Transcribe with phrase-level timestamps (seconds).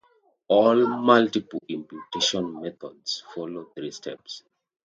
[0.47, 4.41] All multiple imputation methods follow three steps.